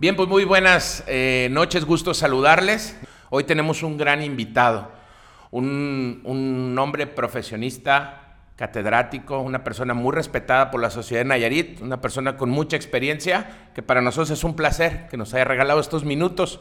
[0.00, 2.96] Bien, pues muy buenas eh, noches, gusto saludarles.
[3.28, 4.90] Hoy tenemos un gran invitado,
[5.50, 12.00] un, un hombre profesionista, catedrático, una persona muy respetada por la sociedad de Nayarit, una
[12.00, 16.02] persona con mucha experiencia, que para nosotros es un placer que nos haya regalado estos
[16.02, 16.60] minutos.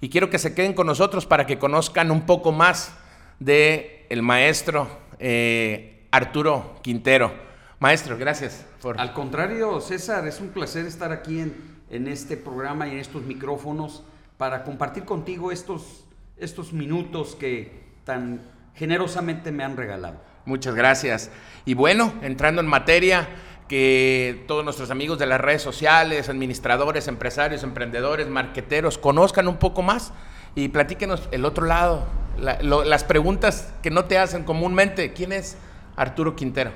[0.00, 2.94] Y quiero que se queden con nosotros para que conozcan un poco más
[3.40, 4.88] de el maestro
[5.18, 7.30] eh, Arturo Quintero.
[7.78, 8.64] Maestro, gracias.
[8.96, 13.22] Al contrario, César, es un placer estar aquí en, en este programa y en estos
[13.24, 14.02] micrófonos
[14.38, 16.04] para compartir contigo estos,
[16.38, 18.40] estos minutos que tan
[18.74, 20.20] generosamente me han regalado.
[20.46, 21.30] Muchas gracias.
[21.66, 23.28] Y bueno, entrando en materia,
[23.70, 29.82] que todos nuestros amigos de las redes sociales, administradores, empresarios, emprendedores, marqueteros, conozcan un poco
[29.82, 30.12] más
[30.56, 32.04] y platíquenos el otro lado,
[32.36, 35.12] las preguntas que no te hacen comúnmente.
[35.12, 35.56] ¿Quién es
[35.94, 36.72] Arturo Quintero?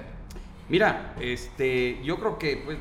[0.69, 2.79] Mira, este, yo creo que pues,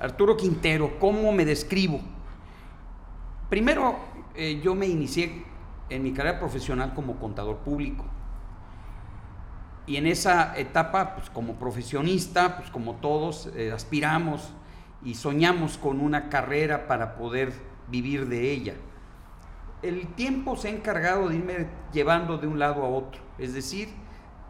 [0.00, 2.00] Arturo Quintero, ¿cómo me describo?
[3.48, 3.96] Primero,
[4.34, 5.44] eh, yo me inicié
[5.88, 8.04] en mi carrera profesional como contador público.
[9.86, 14.52] Y en esa etapa, pues como profesionista, pues como todos, eh, aspiramos
[15.04, 17.52] y soñamos con una carrera para poder
[17.88, 18.74] vivir de ella.
[19.82, 23.20] El tiempo se ha encargado de irme llevando de un lado a otro.
[23.38, 23.88] Es decir,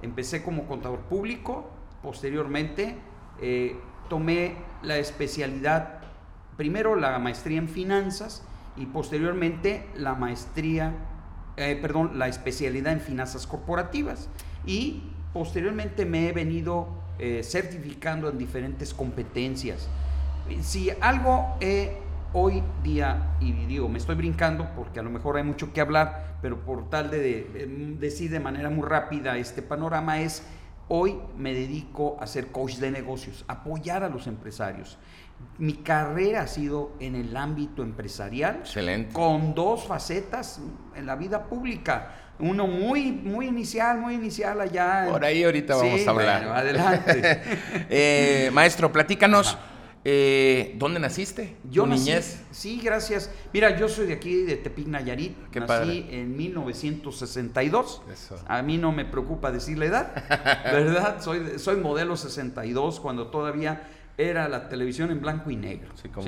[0.00, 1.68] empecé como contador público,
[2.02, 2.96] posteriormente
[3.40, 3.76] eh,
[4.08, 4.54] tomé
[4.84, 6.00] la especialidad,
[6.56, 8.42] primero la maestría en finanzas
[8.76, 10.92] y posteriormente la maestría,
[11.56, 14.28] eh, perdón, la especialidad en finanzas corporativas.
[14.66, 19.88] Y posteriormente me he venido eh, certificando en diferentes competencias.
[20.62, 21.98] Si algo he
[22.32, 26.36] hoy día, y digo, me estoy brincando porque a lo mejor hay mucho que hablar,
[26.42, 30.42] pero por tal de, decir de manera muy rápida este panorama es,
[30.88, 34.98] hoy me dedico a ser coach de negocios, apoyar a los empresarios.
[35.58, 39.12] Mi carrera ha sido en el ámbito empresarial, Excelente.
[39.12, 40.60] con dos facetas
[40.94, 45.06] en la vida pública uno muy, muy inicial, muy inicial allá.
[45.08, 46.48] Por ahí ahorita vamos a hablar.
[46.48, 47.40] adelante.
[47.90, 49.56] Eh, maestro, platícanos.
[50.06, 51.56] Eh, ¿Dónde naciste?
[51.70, 52.42] Yo niñez?
[52.50, 53.30] Sí, gracias.
[53.54, 55.34] Mira, yo soy de aquí, de Tepic, Nayarit.
[55.50, 58.02] Qué nací en 1962.
[58.46, 60.14] A mí no me preocupa decir la edad,
[60.64, 61.22] ¿verdad?
[61.22, 63.88] Soy, soy modelo 62 cuando todavía
[64.18, 65.90] era la televisión en blanco y negro.
[65.96, 66.26] Sí, como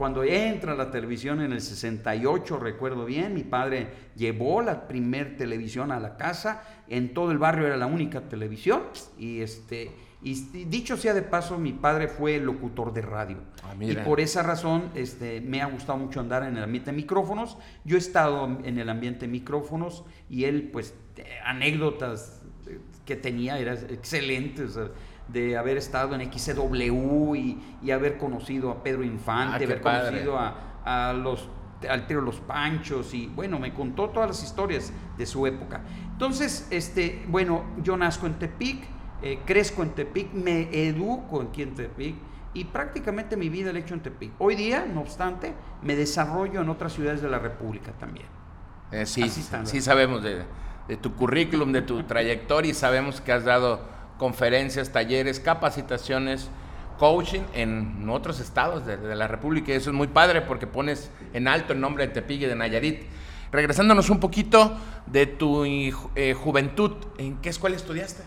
[0.00, 5.92] cuando entra la televisión en el 68, recuerdo bien, mi padre llevó la primer televisión
[5.92, 8.84] a la casa, en todo el barrio era la única televisión
[9.18, 9.90] y este
[10.22, 10.34] y
[10.66, 13.38] dicho sea de paso, mi padre fue locutor de radio.
[13.62, 16.96] Ah, y por esa razón este, me ha gustado mucho andar en el ambiente de
[16.96, 17.56] micrófonos.
[17.84, 20.94] Yo he estado en el ambiente de micrófonos y él, pues,
[21.44, 22.42] anécdotas
[23.06, 24.78] que tenía, eran excelentes
[25.28, 31.12] de haber estado en XCW y, haber conocido a Pedro Infante, ah, haber conocido a,
[31.14, 31.48] los
[31.88, 35.80] al tiro Los Panchos y bueno, me contó todas las historias de su época.
[36.12, 38.84] Entonces, este, bueno, yo nazco en Tepic,
[39.22, 42.16] eh, crezco en Tepic, me educo aquí en Tepic
[42.54, 44.32] y prácticamente mi vida la he hecho en Tepic.
[44.38, 48.26] Hoy día, no obstante, me desarrollo en otras ciudades de la República también.
[48.92, 50.42] Eh, sí, sí sabemos de,
[50.88, 53.80] de tu currículum, de tu trayectoria y sabemos que has dado
[54.18, 56.50] conferencias, talleres, capacitaciones,
[56.98, 59.72] coaching en otros estados de, la República.
[59.72, 62.54] Y eso es muy padre porque pones en alto el nombre de Tepic y de
[62.54, 63.04] Nayarit.
[63.52, 64.76] Regresándonos un poquito
[65.06, 68.22] de tu eh, juventud, ¿en qué escuela estudiaste?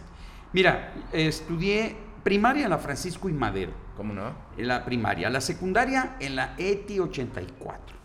[0.53, 3.73] Mira, estudié primaria en la Francisco y Madero.
[3.97, 4.33] ¿Cómo no?
[4.57, 5.29] En la primaria.
[5.29, 7.97] La secundaria en la ETI 84.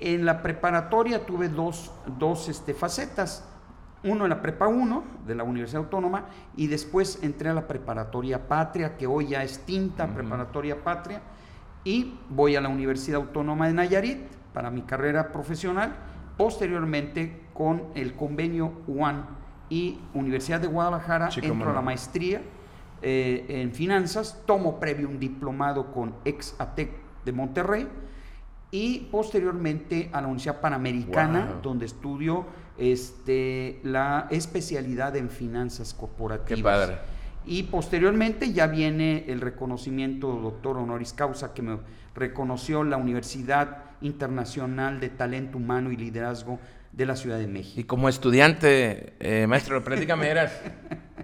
[0.00, 3.44] En la preparatoria tuve dos, dos este, facetas
[4.04, 8.46] uno en la prepa 1 de la Universidad Autónoma y después entré a la preparatoria
[8.46, 11.20] Patria, que hoy ya es tinta preparatoria Patria,
[11.84, 14.20] y voy a la Universidad Autónoma de Nayarit
[14.52, 15.96] para mi carrera profesional,
[16.36, 19.26] posteriormente con el convenio UAN
[19.70, 22.42] y Universidad de Guadalajara entro a la maestría
[23.00, 26.90] eh, en finanzas, tomo previo un diplomado con ex ATEC
[27.24, 27.88] de Monterrey
[28.70, 36.58] y posteriormente a la Universidad Panamericana, donde estudio este, la especialidad en finanzas corporativas.
[36.58, 36.98] Qué padre.
[37.46, 41.78] Y posteriormente ya viene el reconocimiento doctor honoris causa que me
[42.14, 46.58] reconoció la Universidad Internacional de Talento Humano y Liderazgo
[46.92, 47.80] de la Ciudad de México.
[47.80, 50.52] Y como estudiante, eh, maestro, platícame, ¿eras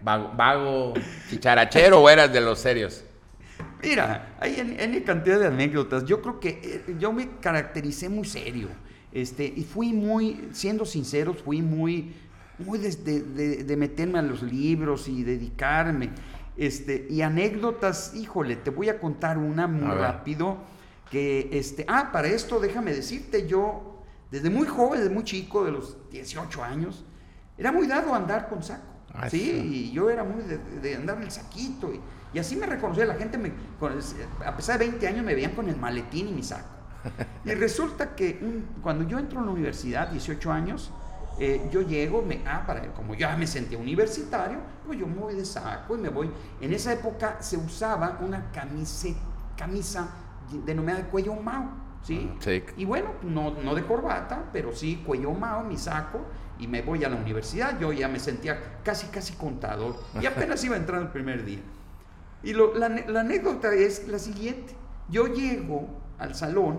[0.03, 0.95] vago, vago,
[1.31, 3.05] chicharachero o eras de los serios?
[3.83, 6.05] Mira, hay en, cantidad de anécdotas.
[6.05, 8.69] Yo creo que eh, yo me caractericé muy serio.
[9.13, 12.13] Este, y fui muy, siendo sinceros, fui muy,
[12.59, 16.11] muy de, meterme a los libros y dedicarme.
[16.57, 20.59] Este, y anécdotas, híjole, te voy a contar una muy rápido.
[21.11, 23.94] que, este, ah, para esto déjame decirte, yo
[24.35, 27.05] desde muy joven, desde muy chico, de los 18 años,
[27.57, 28.83] era muy dado a andar con saco.
[29.15, 29.91] Ah, sí, sí.
[29.91, 31.93] y yo era muy de, de andar en el saquito.
[31.93, 32.01] Y,
[32.33, 34.03] y así me reconocía, la gente, me, con el-
[34.45, 36.69] a pesar de 20 años, me veían con el maletín y mi saco.
[37.45, 40.91] Y resulta que un- cuando yo entro a la universidad, 18 años,
[41.39, 45.35] eh, yo llego, me, ah, para, como ya me sentía universitario, pues yo me voy
[45.35, 46.31] de saco y me voy.
[46.61, 50.09] En esa época se usaba una camisa
[50.65, 51.71] denominada de cuello mao,
[52.05, 52.31] ¿sí?
[52.39, 52.63] Sí.
[52.77, 56.21] Y bueno, no, no de corbata, pero sí cuello mao, mi saco,
[56.59, 57.81] y me voy a la universidad.
[57.81, 61.61] Yo ya me sentía casi, casi contador, y apenas iba entrando el primer día.
[62.45, 64.77] Y lo- la, anécdota es la siguiente.
[65.09, 66.79] Yo llego al salón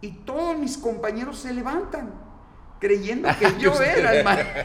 [0.00, 2.12] y todos mis compañeros se levantan
[2.80, 4.62] creyendo que yo era el maestro.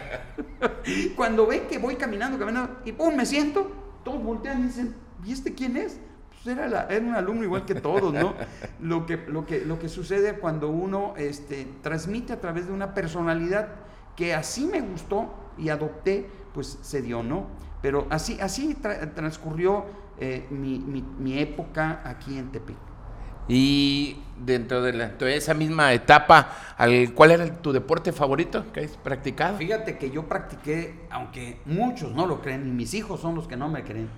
[1.15, 3.71] Cuando ven que voy caminando, caminando, y pum, me siento,
[4.03, 5.99] todos voltean y dicen, ¿y este quién es?
[6.43, 8.33] Pues era, la- era un alumno igual que todos, ¿no?
[8.81, 12.93] Lo que, lo que, lo que sucede cuando uno este, transmite a través de una
[12.93, 13.69] personalidad
[14.15, 17.45] que así me gustó y adopté, pues se dio, ¿no?
[17.81, 19.85] Pero así, así tra- transcurrió
[20.19, 22.75] eh, mi, mi- mi época aquí en Tepic.
[23.47, 28.81] Y dentro de, la- de esa misma etapa, al- ¿cuál era tu deporte favorito que
[28.81, 29.57] has practicado?
[29.57, 33.57] Fíjate que yo practiqué, aunque muchos no lo creen, y mis hijos son los que
[33.57, 34.09] no me creen.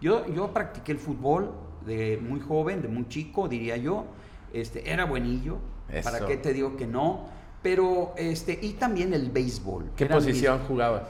[0.00, 1.52] Yo, yo practiqué el fútbol
[1.86, 4.06] de muy joven, de muy chico, diría yo.
[4.52, 5.58] Este, era buenillo.
[5.90, 6.10] Eso.
[6.10, 7.28] ¿Para qué te digo que no?
[7.62, 9.92] Pero, este, y también el béisbol.
[9.96, 11.02] ¿Qué Eran mis- posición jugabas?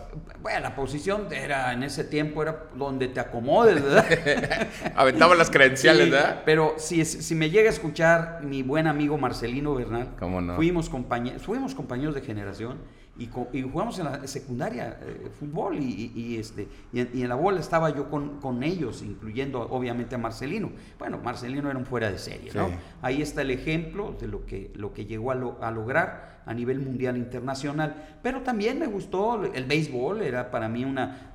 [0.43, 4.05] Bueno, la posición era, en ese tiempo, era donde te acomodes, ¿verdad?
[4.95, 6.43] Aventaba las credenciales, Sí, ¿verdad?
[6.45, 10.57] Pero si, si me llega a escuchar mi buen amigo Marcelino Bernal, ¿Cómo no?
[10.57, 12.79] fuimos, compañe- fuimos compañeros de generación
[13.19, 17.35] y, y jugamos en la secundaria eh, fútbol y, este, y, en, y en la
[17.35, 20.71] bola estaba yo con, con ellos, incluyendo obviamente a Marcelino.
[20.99, 22.69] Bueno, Marcelino era un fuera de serie, ¿no?
[22.69, 22.75] Sí.
[23.03, 26.55] Ahí está el ejemplo de lo que, lo que llegó a, lo- a lograr a
[26.55, 28.19] nivel mundial internacional.
[28.23, 31.33] Pero también me gustó el béisbol, era para mí una,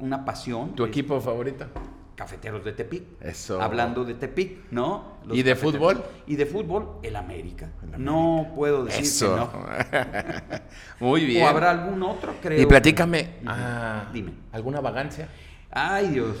[0.00, 0.74] una pasión.
[0.74, 1.66] ¿Tu equipo favorito?
[2.16, 3.04] Cafeteros de Tepic.
[3.20, 3.60] Eso.
[3.60, 5.18] Hablando de Tepic, ¿no?
[5.30, 5.60] ¿Y de cafeteros.
[5.60, 6.04] fútbol?
[6.26, 7.70] Y de fútbol, el América.
[7.98, 9.34] No puedo decir Eso.
[9.34, 10.60] que no.
[11.06, 11.44] Muy bien.
[11.44, 12.34] ¿O habrá algún otro?
[12.40, 12.60] Creo.
[12.60, 14.32] Y platícame, ah, Dime.
[14.50, 15.28] ¿alguna vagancia?
[15.70, 16.38] Ay, Dios.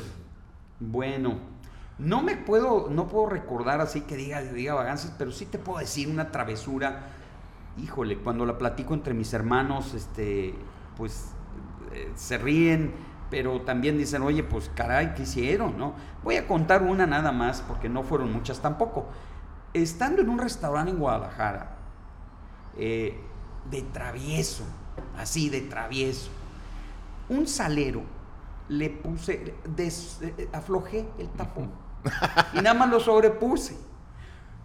[0.80, 1.38] Bueno,
[1.98, 5.78] no me puedo, no puedo recordar así que diga, diga vagancias, pero sí te puedo
[5.78, 7.08] decir una travesura.
[7.82, 10.54] Híjole, cuando la platico entre mis hermanos, este,
[10.96, 11.32] pues
[11.92, 12.94] eh, se ríen,
[13.30, 15.78] pero también dicen, oye, pues caray, ¿qué hicieron?
[15.78, 15.94] ¿no?
[16.22, 19.06] Voy a contar una nada más, porque no fueron muchas tampoco.
[19.74, 21.76] Estando en un restaurante en Guadalajara,
[22.78, 23.20] eh,
[23.70, 24.64] de travieso,
[25.18, 26.30] así de travieso,
[27.28, 28.02] un salero
[28.68, 31.70] le puse, des- eh, aflojé el tapón
[32.52, 33.76] y nada más lo sobrepuse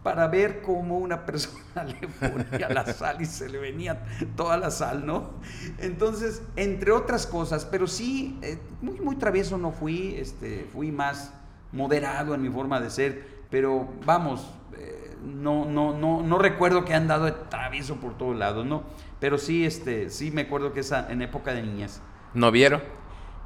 [0.03, 4.03] para ver cómo una persona le ponía la sal y se le venía
[4.35, 5.31] toda la sal, ¿no?
[5.79, 11.33] Entonces, entre otras cosas, pero sí, eh, muy, muy travieso no fui, este, fui más
[11.71, 16.93] moderado en mi forma de ser, pero vamos, eh, no, no, no, no recuerdo que
[16.93, 18.83] han dado de travieso por todos lados, ¿no?
[19.19, 22.01] Pero sí, este, sí me acuerdo que esa en época de niñez.
[22.33, 22.81] ¿Noviero?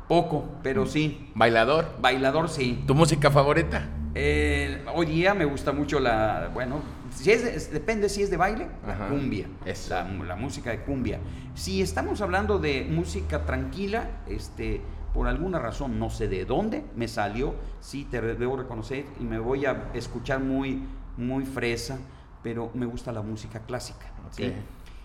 [0.08, 1.32] Poco, pero sí.
[1.36, 1.88] ¿Bailador?
[2.00, 2.84] Bailador sí.
[2.88, 3.90] ¿Tu música favorita?
[4.18, 6.80] Eh, hoy día me gusta mucho la, bueno,
[7.12, 9.48] si es de- es- depende si es de baile, la cumbia,
[9.90, 11.20] la, la música de cumbia.
[11.54, 14.82] Si estamos hablando de música tranquila, este,
[15.14, 19.38] por alguna razón, no sé de dónde, me salió, sí, te debo reconocer, y me
[19.40, 20.82] voy a escuchar muy,
[21.18, 22.00] muy fresa,
[22.42, 24.06] pero me gusta la música clásica.
[24.32, 24.44] ¿sí?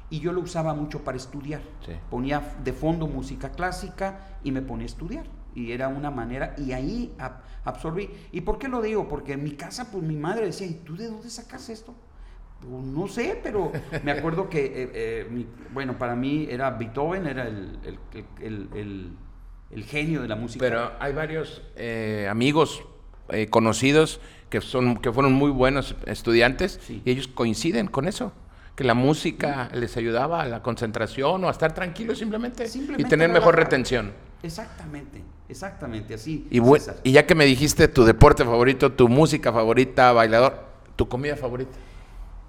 [0.08, 1.62] Y yo lo usaba mucho para estudiar.
[1.84, 1.92] Sí.
[2.10, 5.24] Ponía de fondo música clásica y me ponía a estudiar.
[5.54, 8.08] Y era una manera, y ahí ab- absorbí.
[8.32, 9.08] ¿Y por qué lo digo?
[9.08, 11.94] Porque en mi casa, pues mi madre decía, ¿y tú de dónde sacas esto?
[12.60, 13.72] Pues, no sé, pero
[14.04, 18.46] me acuerdo que, eh, eh, mi- bueno, para mí era Beethoven, era el, el- el-
[18.46, 19.16] el- el-
[19.70, 20.64] el genio de la música.
[20.64, 22.82] Pero hay varios eh, amigos
[23.28, 27.00] eh, conocidos que, son, que fueron muy buenos estudiantes Sí.
[27.04, 28.32] y ellos coinciden con eso.
[28.74, 33.08] Que la música les ayudaba a la concentración o a estar tranquilos simplemente, Simplemente y
[33.10, 34.12] tener mejor retención.
[34.42, 36.46] Exactamente, exactamente, así.
[36.50, 40.64] Y, ya que me dijiste tu deporte favorito, tu música favorita, bailador,
[40.96, 41.72] tu comida favorita.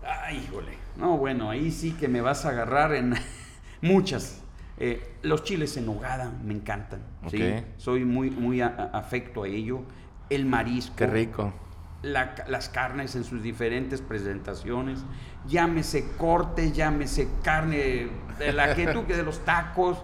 [0.05, 0.71] Ay, híjole.
[0.97, 3.13] No, bueno, ahí sí que me vas a agarrar en
[3.81, 4.41] muchas.
[4.77, 7.01] Eh, los chiles en nogada me encantan.
[7.29, 7.41] ¿sí?
[7.43, 7.63] Ok.
[7.77, 9.81] Soy muy, muy a- a- afecto a ello.
[10.29, 10.95] El marisco.
[10.95, 11.53] Qué rico.
[12.03, 15.03] la las carnes en sus diferentes presentaciones.
[15.47, 18.07] Llámese corte, llámese carne
[18.39, 19.97] de la que tú, que de los tacos.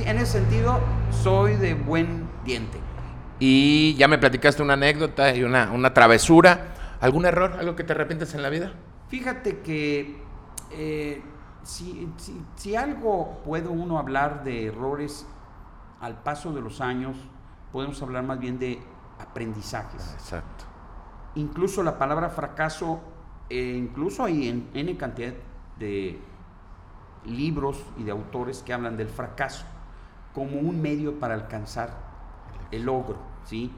[0.00, 2.78] En ese sentido, soy de buen diente.
[3.38, 6.74] Y ya me platicaste una anécdota y una, una travesura.
[7.00, 8.72] ¿Algún error, algo que te arrepientes en la vida?
[9.08, 10.22] Fíjate que
[10.70, 11.22] eh,
[11.62, 12.08] si,
[12.56, 15.26] si, algo puede uno hablar de errores
[16.00, 17.16] al paso de los años,
[17.72, 18.80] podemos hablar más bien de
[19.18, 20.14] aprendizajes.
[20.14, 20.64] Exacto.
[21.34, 23.00] Incluso la palabra fracaso,
[23.48, 25.32] eh, incluso hay en N cantidad
[25.78, 26.18] de
[27.24, 29.64] libros y de autores que hablan del fracaso
[30.34, 31.90] como un medio para alcanzar
[32.70, 33.72] el logro, ¿sí?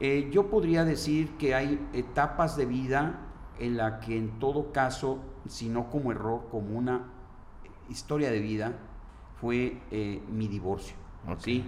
[0.00, 3.20] Eh, yo podría decir que hay etapas de vida
[3.58, 7.04] en la que en todo caso, si no como error, como una
[7.88, 8.72] historia de vida,
[9.40, 10.96] fue eh, mi divorcio,
[11.38, 11.64] ¿sí?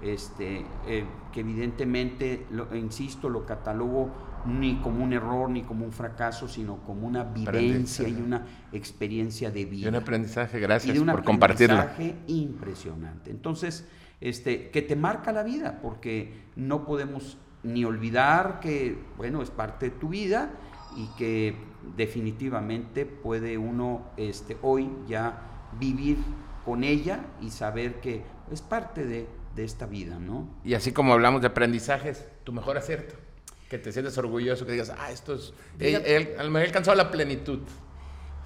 [0.00, 4.10] Este, eh, que evidentemente, lo, insisto, lo catalogo
[4.46, 9.50] ni como un error ni como un fracaso, sino como una vivencia y una experiencia
[9.50, 9.86] de vida.
[9.86, 11.78] Y un aprendizaje, gracias y un por compartirlo.
[11.78, 13.30] aprendizaje impresionante.
[13.30, 13.86] Entonces,
[14.20, 19.90] este, que te marca la vida, porque no podemos ni olvidar que, bueno, es parte
[19.90, 20.50] de tu vida
[20.96, 21.56] y que
[21.96, 25.42] definitivamente puede uno este, hoy ya
[25.78, 26.18] vivir
[26.64, 30.48] con ella y saber que es parte de, de esta vida, ¿no?
[30.64, 33.27] Y así como hablamos de aprendizajes, tu mejor acierto
[33.68, 37.60] que te sientes orgulloso, que digas, ah, esto es, él, él, me alcanzado la plenitud.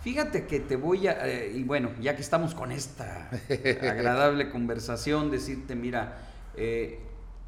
[0.02, 3.30] Fíjate que te voy a, eh, y bueno, ya que estamos con esta
[3.82, 6.98] agradable conversación, decirte, mira, eh,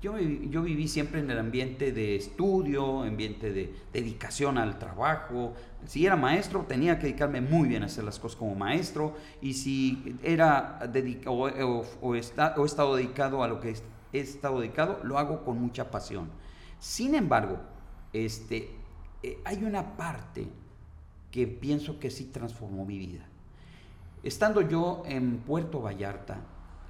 [0.00, 5.54] yo, yo, viví siempre en el ambiente de estudio, ambiente de dedicación al trabajo.
[5.86, 9.16] Si era maestro, tenía que dedicarme muy bien a hacer las cosas como maestro.
[9.40, 10.78] Y si era
[11.26, 13.74] o, o, o, está, o he estado dedicado a lo que
[14.12, 16.28] he estado dedicado, lo hago con mucha pasión.
[16.84, 17.56] Sin embargo,
[18.12, 18.68] este,
[19.22, 20.46] eh, hay una parte
[21.30, 23.24] que pienso que sí transformó mi vida.
[24.22, 26.40] Estando yo en Puerto Vallarta,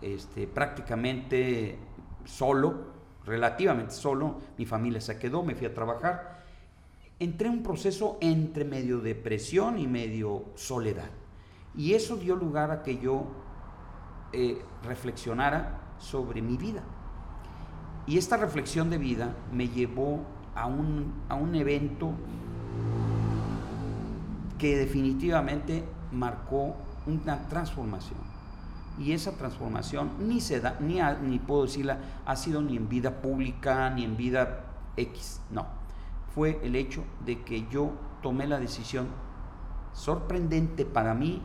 [0.02, 1.78] este, prácticamente
[2.24, 2.88] solo,
[3.24, 6.42] relativamente solo, mi familia se quedó, me fui a trabajar,
[7.20, 11.10] entré en un proceso entre medio depresión y medio soledad.
[11.76, 13.28] Y eso dio lugar a que yo
[14.32, 16.82] eh, reflexionara sobre mi vida.
[18.06, 20.20] Y esta reflexión de vida me llevó
[20.54, 22.12] a un, a un evento
[24.58, 28.18] que definitivamente marcó una transformación.
[28.99, 33.20] Y esa transformación ni se da, ni, ni puedo decirla, ha sido ni en vida
[33.20, 35.66] pública, ni en vida X, no.
[36.34, 37.92] Fue el hecho de que yo
[38.23, 39.08] tomé la decisión
[39.92, 41.42] sorprendente para mí,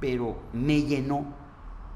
[0.00, 1.26] pero me llenó.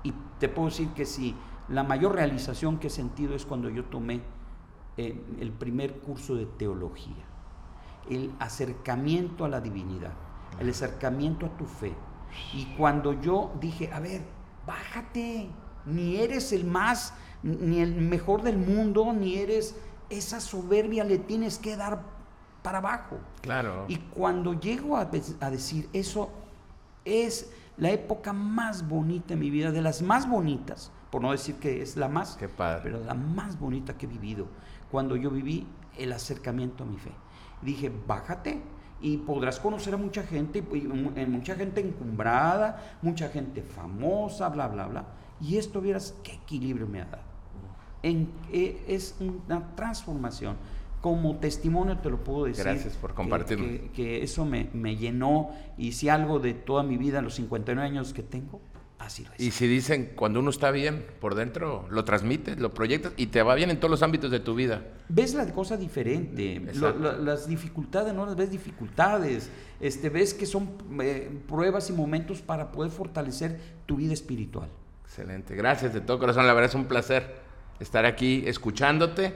[0.02, 1.34] Y te puedo decir que si
[1.70, 4.20] la mayor realización que he sentido es cuando yo tomé
[4.96, 7.24] eh, el primer curso de teología,
[8.08, 10.12] el acercamiento a la divinidad,
[10.58, 11.94] el acercamiento a tu fe.
[12.52, 14.22] Y cuando yo dije, a ver,
[14.66, 15.48] bájate,
[15.86, 19.76] ni eres el más, ni el mejor del mundo, ni eres
[20.10, 22.02] esa soberbia, le tienes que dar
[22.62, 23.18] para abajo.
[23.42, 23.84] Claro.
[23.86, 25.08] Y cuando llego a,
[25.40, 26.30] a decir, eso
[27.04, 31.56] es la época más bonita de mi vida, de las más bonitas, por no decir
[31.56, 32.38] que es la más,
[32.82, 34.46] pero la más bonita que he vivido,
[34.90, 35.66] cuando yo viví
[35.98, 37.10] el acercamiento a mi fe.
[37.62, 38.60] Dije, bájate
[39.00, 40.62] y podrás conocer a mucha gente,
[41.26, 45.04] mucha gente encumbrada, mucha gente famosa, bla, bla, bla.
[45.40, 47.24] Y esto vieras qué equilibrio me ha dado.
[48.02, 50.56] En, eh, es una transformación.
[51.00, 52.64] Como testimonio te lo puedo decir.
[52.64, 53.66] Gracias por compartirlo.
[53.66, 57.88] Que, que, eso me, me, llenó y si algo de toda mi vida, los 59
[57.88, 58.60] años que tengo,
[59.38, 63.42] y si dicen, cuando uno está bien por dentro, lo transmites, lo proyectas y te
[63.42, 64.82] va bien en todos los ámbitos de tu vida.
[65.08, 66.60] Ves la cosa diferente.
[66.74, 69.50] las dificultades no las ves dificultades.
[69.80, 74.68] Este, ves que son eh, pruebas y momentos para poder fortalecer tu vida espiritual.
[75.04, 75.56] Excelente.
[75.56, 76.46] Gracias de todo corazón.
[76.46, 77.36] La verdad es un placer
[77.80, 79.32] estar aquí escuchándote.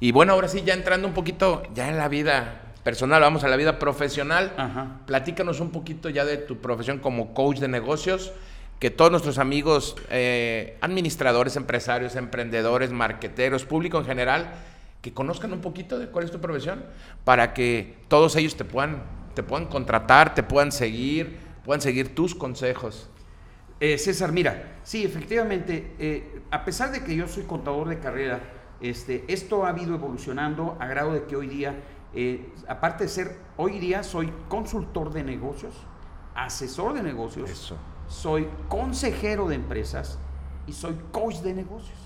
[0.00, 3.48] Y bueno, ahora sí, ya entrando un poquito ya en la vida personal, vamos a
[3.48, 5.02] la vida profesional.
[5.06, 8.32] Platícanos un poquito ya de tu profesión como coach de negocios
[8.78, 14.52] que todos nuestros amigos eh, administradores, empresarios, emprendedores, marqueteros, público en general,
[15.02, 16.84] que conozcan un poquito de cuál es tu profesión,
[17.24, 19.02] para que todos ellos te puedan,
[19.34, 23.08] te puedan contratar, te puedan seguir, puedan seguir tus consejos.
[23.80, 28.40] Eh, César, mira, sí, efectivamente, eh, a pesar de que yo soy contador de carrera,
[28.80, 31.82] este, esto ha ido evolucionando a grado de que hoy día,
[32.68, 35.74] aparte de ser, hoy día soy consultor de negocios,
[36.34, 37.50] asesor de negocios.
[37.50, 37.76] Eso
[38.08, 40.18] soy consejero de empresas
[40.66, 41.98] y soy coach de negocios.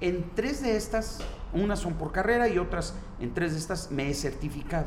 [0.00, 1.20] En tres de estas,
[1.52, 4.86] unas son por carrera y otras, en tres de estas me he certificado.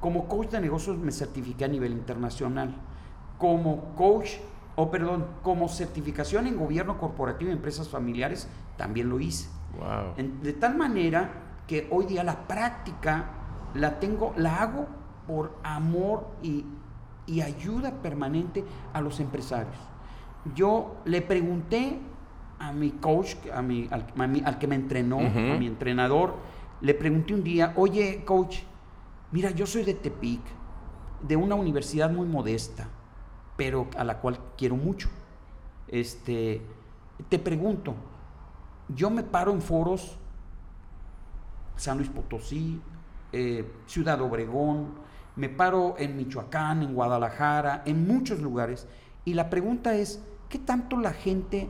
[0.00, 2.74] Como coach de negocios me certifiqué a nivel internacional.
[3.38, 4.36] Como coach,
[4.76, 9.48] o perdón, como certificación en gobierno corporativo y empresas familiares, también lo hice.
[9.78, 10.14] Wow.
[10.42, 11.30] de tal manera
[11.66, 13.30] que hoy día la práctica
[13.74, 14.86] la tengo, la hago
[15.26, 16.64] por amor y,
[17.26, 19.76] y ayuda permanente a los empresarios.
[20.54, 22.00] Yo le pregunté
[22.58, 26.34] a mi coach, a mi, al, que me entrenó, a mi entrenador,
[26.80, 28.58] le pregunté un día, oye coach,
[29.32, 30.40] mira, yo soy de Tepic,
[31.22, 32.88] de una universidad muy modesta,
[33.56, 35.08] pero a la cual quiero mucho.
[35.88, 36.62] Este,
[37.28, 37.94] te pregunto,
[38.94, 40.16] yo me paro en foros,
[41.76, 42.80] San Luis Potosí,
[43.32, 44.88] eh, Ciudad Obregón,
[45.36, 48.86] me paro en Michoacán, en Guadalajara, en muchos lugares,
[49.24, 51.68] y la pregunta es, ¿qué tanto la gente,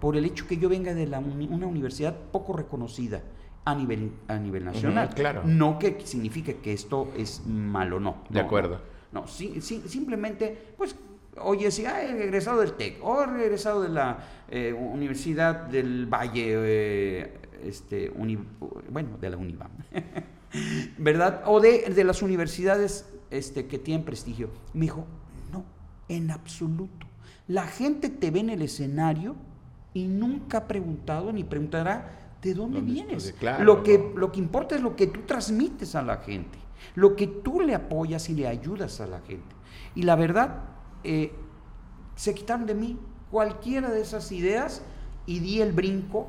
[0.00, 3.22] por el hecho que yo venga de una universidad poco reconocida
[3.64, 5.42] a nivel, a nivel nacional, claro.
[5.44, 8.16] no que signifique que esto es malo, no.
[8.28, 8.80] de acuerdo.
[9.12, 10.96] No, simplemente, pues
[11.40, 14.18] Oye, si ah, he regresado del TEC, o he regresado de la
[14.50, 17.34] eh, Universidad del Valle, eh,
[17.64, 19.70] este, bueno, de la UNIVAM,
[20.98, 21.42] ¿verdad?
[21.46, 24.50] O de, de, las universidades este, que tienen prestigio.
[24.74, 25.06] Me dijo,
[25.50, 25.64] no,
[26.08, 27.06] en absoluto.
[27.48, 29.34] La gente te ve en el escenario
[29.94, 33.34] y nunca ha preguntado ni preguntará de dónde, vienes.
[33.60, 36.58] lo, que, lo que importa es lo que tú transmites a la gente,
[36.94, 39.54] lo que tú le apoyas y le ayudas a la gente.
[39.94, 40.71] Y la verdad,
[41.04, 41.32] eh,
[42.16, 42.98] se quitaron de mí
[43.30, 44.82] cualquiera de esas ideas
[45.26, 46.28] y di el brinco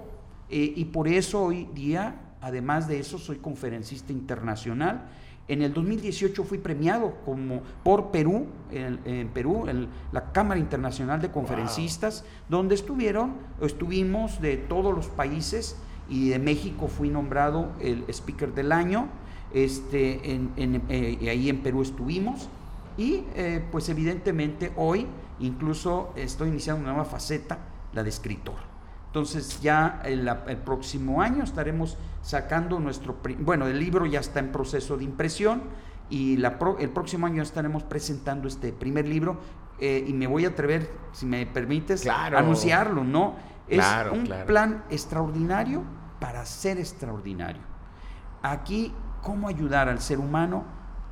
[0.50, 5.10] eh, y por eso hoy día, además de eso, soy conferencista internacional.
[5.48, 11.32] En el 2018 fui premiado como por Perú, en, Perú, en la Cámara Internacional de
[11.32, 15.76] Conferencistas, donde estuvieron, estuvimos de todos los países
[16.08, 19.10] y de México fui nombrado el speaker del año.
[19.54, 20.52] Este, en,
[20.90, 22.48] eh, y ahí en Perú estuvimos.
[22.98, 25.08] Y eh, pues evidentemente hoy
[25.40, 27.58] incluso estoy iniciando una nueva faceta,
[27.94, 28.56] la de escritor.
[29.08, 30.28] Entonces ya el,
[30.66, 35.62] próximo año estaremos sacando nuestro, bueno, el libro ya está en proceso de impresión
[36.10, 39.38] y la el próximo año estaremos presentando este primer libro
[39.80, 43.36] eh, y me voy a atrever, si me permites, a anunciarlo, ¿no?
[43.68, 45.84] Es un plan extraordinario
[46.20, 47.62] para ser extraordinario.
[48.42, 50.64] Aquí, ¿cómo ayudar al ser humano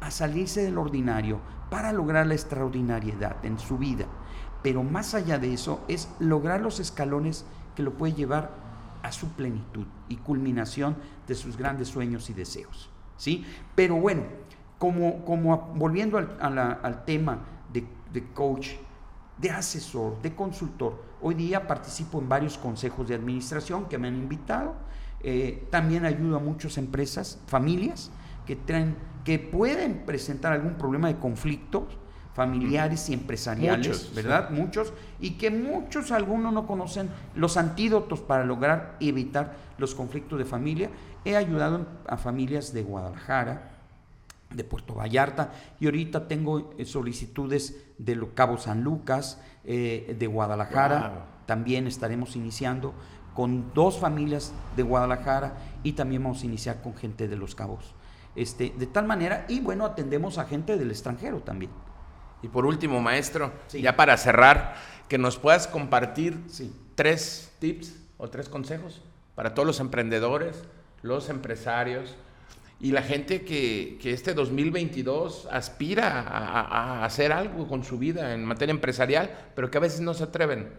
[0.02, 4.06] a salirse del ordinario, para lograr la extraordinariedad en su vida.
[4.62, 8.52] Pero más allá de eso es lograr los escalones que lo puede llevar
[9.02, 12.90] a su plenitud y culminación de sus grandes sueños y deseos.
[13.18, 13.46] ¿sí?
[13.74, 14.24] Pero bueno,
[14.78, 17.40] como, como volviendo al, tema
[17.72, 17.88] de,
[18.34, 18.72] coach,
[19.38, 24.16] de asesor, de consultor, hoy día participo en varios consejos de administración que me han
[24.16, 24.76] invitado.
[25.24, 28.12] Eh, también ayudo a muchas empresas, familias
[28.46, 31.86] que traen que pueden presentar algún problema de conflictos
[32.34, 34.50] familiares y empresariales, ¿verdad?
[34.52, 40.46] Muchos, y que muchos, algunos no conocen los antídotos para lograr evitar los conflictos de
[40.46, 40.90] familia.
[41.26, 43.72] He ayudado a familias de Guadalajara,
[44.50, 51.26] de Puerto Vallarta, y ahorita tengo eh, solicitudes de Cabo San Lucas, eh, de Guadalajara,
[51.46, 52.94] también estaremos iniciando
[53.34, 57.94] con dos familias de Guadalajara y también vamos a iniciar con gente de Los Cabos.
[58.36, 61.72] Este, de tal manera, y bueno, atendemos a gente del extranjero también.
[62.42, 64.76] Y por último, maestro, ya para cerrar,
[65.08, 66.40] que nos puedas compartir
[66.96, 69.02] tres tips o tres consejos
[69.36, 70.64] para todos los emprendedores,
[71.02, 72.16] los empresarios
[72.80, 78.72] y la gente que, este 2022 aspira a, hacer algo con su vida en materia
[78.72, 80.70] empresarial, pero que a veces no se atreven.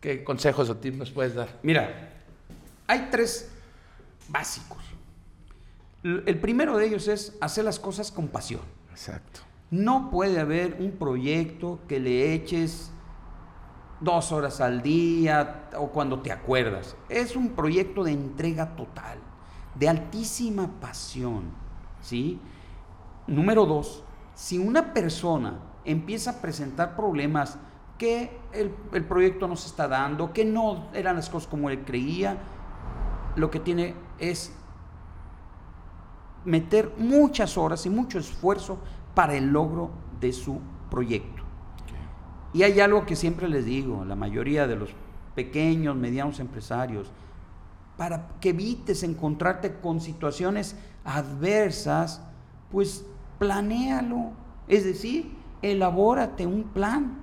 [0.00, 1.48] ¿Qué consejos o tips nos puedes dar?
[1.62, 2.12] Mira,
[2.86, 3.50] hay tres
[4.28, 4.78] básicos.
[6.02, 8.62] El primero de ellos es hacer las cosas con pasión.
[8.90, 9.40] Exacto.
[9.70, 12.92] No puede haber un proyecto que le eches
[14.00, 16.96] dos horas al día o cuando te acuerdas.
[17.08, 19.18] Es un proyecto de entrega total,
[19.74, 21.50] de altísima pasión.
[22.00, 22.40] ¿sí?
[23.26, 27.58] Número dos, si una persona empieza a presentar problemas
[27.98, 31.84] que el, el proyecto no se está dando, que no eran las cosas como él
[31.84, 32.38] creía,
[33.34, 34.52] lo que tiene es
[36.44, 38.78] meter muchas horas y mucho esfuerzo
[39.14, 41.42] para el logro de su proyecto.
[42.52, 44.90] Y hay algo que siempre les digo, la mayoría de los
[45.34, 47.10] pequeños, medianos empresarios,
[47.96, 52.22] para que evites encontrarte con situaciones adversas,
[52.70, 53.04] pues
[53.38, 54.30] planéalo.
[54.68, 57.18] Es decir, elabórate un plan,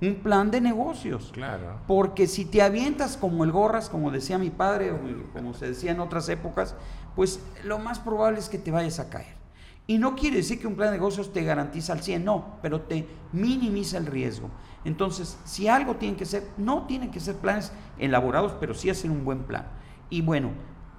[0.00, 1.30] un plan de negocios.
[1.32, 1.80] Claro.
[1.86, 4.98] Porque si te avientas como el gorras, como decía mi padre, o
[5.32, 6.74] como se decía en otras épocas,
[7.14, 9.40] pues lo más probable es que te vayas a caer.
[9.86, 12.82] Y no quiere decir que un plan de negocios te garantiza al 100, no, pero
[12.82, 14.48] te minimiza el riesgo.
[14.84, 19.10] Entonces, si algo tiene que ser, no tienen que ser planes elaborados, pero sí hacer
[19.10, 19.66] un buen plan.
[20.08, 20.52] Y bueno,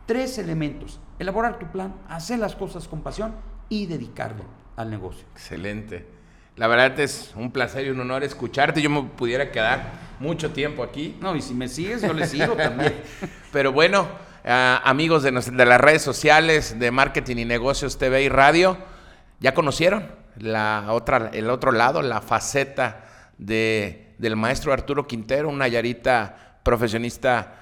[0.05, 0.99] tres elementos.
[1.19, 3.33] Elaborar tu plan, hacer las cosas con pasión
[3.69, 4.43] y dedicarlo
[4.75, 5.25] al negocio.
[5.33, 6.05] Excelente.
[6.57, 8.81] La verdad es un placer y un honor escucharte.
[8.81, 11.17] Yo me pudiera quedar mucho tiempo aquí.
[11.21, 12.93] No, y si me sigues, yo le sigo también.
[13.53, 14.05] Pero bueno,
[14.43, 18.77] uh, amigos de, de, las redes sociales de Marketing y Negocios TV y Radio,
[19.39, 23.05] ya conocieron la otra, el otro lado, la faceta
[23.37, 27.55] de, del maestro Arturo Quintero, un Nayarita profesionista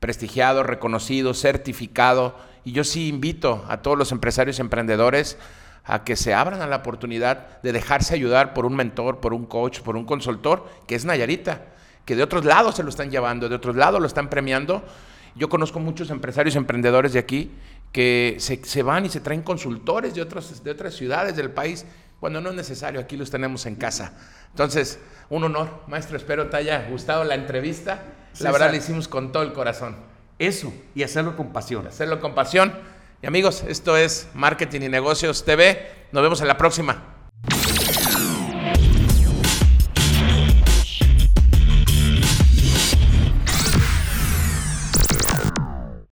[0.00, 2.36] prestigiado, reconocido, certificado.
[2.64, 5.38] Y yo sí invito a todos los empresarios y emprendedores
[5.84, 9.46] a que se abran a la oportunidad de dejarse ayudar por un mentor, por un
[9.46, 11.62] coach, por un consultor, que es Nayarita,
[12.04, 14.84] que de otros lados se lo están llevando, de otros lados lo están premiando.
[15.36, 17.52] Yo conozco muchos empresarios y emprendedores de aquí
[17.92, 21.84] que se, se van y se traen consultores de, otros, de otras ciudades del país,
[22.20, 24.14] cuando no es necesario, aquí los tenemos en casa.
[24.50, 28.02] Entonces, un honor, maestro, espero te haya gustado la entrevista.
[28.40, 29.96] La verdad, la hicimos con todo el corazón.
[30.38, 31.86] Eso, y hacerlo con pasión.
[31.86, 32.72] Hacerlo con pasión.
[33.22, 35.90] Y amigos, esto es Marketing y Negocios TV.
[36.12, 37.15] Nos vemos en la próxima.